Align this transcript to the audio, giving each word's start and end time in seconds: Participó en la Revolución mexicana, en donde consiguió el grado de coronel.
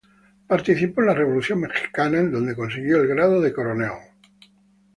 Participó 0.47 1.01
en 1.01 1.05
la 1.09 1.13
Revolución 1.13 1.59
mexicana, 1.59 2.17
en 2.17 2.31
donde 2.31 2.55
consiguió 2.55 2.99
el 3.03 3.07
grado 3.07 3.39
de 3.39 3.53
coronel. 3.53 3.91